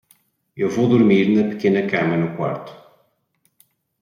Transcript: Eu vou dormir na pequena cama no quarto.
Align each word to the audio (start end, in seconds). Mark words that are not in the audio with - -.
Eu 0.57 0.67
vou 0.71 0.87
dormir 0.89 1.29
na 1.29 1.47
pequena 1.53 1.85
cama 1.85 2.17
no 2.17 2.35
quarto. 2.35 2.75